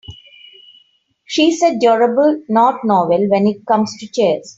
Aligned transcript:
She 1.27 1.51
said 1.55 1.77
durable 1.79 2.41
not 2.49 2.79
novel 2.83 3.29
when 3.29 3.45
it 3.45 3.67
comes 3.67 3.95
to 3.99 4.07
chairs. 4.07 4.49